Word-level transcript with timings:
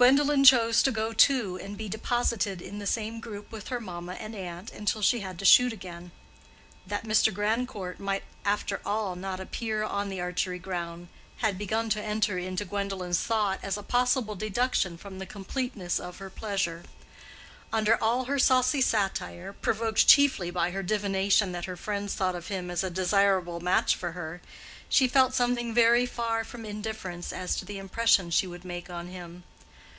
Gwendolen 0.00 0.44
chose 0.44 0.82
to 0.84 0.90
go 0.90 1.12
too 1.12 1.58
and 1.62 1.76
be 1.76 1.86
deposited 1.86 2.62
in 2.62 2.78
the 2.78 2.86
same 2.86 3.20
group 3.20 3.52
with 3.52 3.68
her 3.68 3.78
mamma 3.82 4.14
and 4.14 4.34
aunt 4.34 4.72
until 4.72 5.02
she 5.02 5.20
had 5.20 5.38
to 5.38 5.44
shoot 5.44 5.74
again. 5.74 6.10
That 6.86 7.04
Mr. 7.04 7.34
Grandcourt 7.34 8.00
might 8.00 8.22
after 8.42 8.80
all 8.86 9.14
not 9.14 9.40
appear 9.40 9.82
on 9.82 10.08
the 10.08 10.18
archery 10.18 10.58
ground, 10.58 11.08
had 11.44 11.58
begun 11.58 11.90
to 11.90 12.02
enter 12.02 12.38
into 12.38 12.64
Gwendolen's 12.64 13.20
thought 13.20 13.60
as 13.62 13.76
a 13.76 13.82
possible 13.82 14.34
deduction 14.34 14.96
from 14.96 15.18
the 15.18 15.26
completeness 15.26 15.98
of 16.00 16.16
her 16.16 16.30
pleasure. 16.30 16.84
Under 17.70 18.02
all 18.02 18.24
her 18.24 18.38
saucy 18.38 18.80
satire, 18.80 19.52
provoked 19.52 20.06
chiefly 20.08 20.50
by 20.50 20.70
her 20.70 20.82
divination 20.82 21.52
that 21.52 21.66
her 21.66 21.76
friends 21.76 22.14
thought 22.14 22.34
of 22.34 22.48
him 22.48 22.70
as 22.70 22.82
a 22.82 22.88
desirable 22.88 23.60
match 23.60 23.94
for 23.94 24.12
her, 24.12 24.40
she 24.88 25.06
felt 25.06 25.34
something 25.34 25.74
very 25.74 26.06
far 26.06 26.42
from 26.42 26.64
indifference 26.64 27.34
as 27.34 27.54
to 27.56 27.66
the 27.66 27.76
impression 27.76 28.30
she 28.30 28.46
would 28.46 28.64
make 28.64 28.88
on 28.88 29.08
him. 29.08 29.42